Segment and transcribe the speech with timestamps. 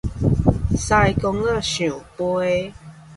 [0.75, 2.73] 司公仔象桮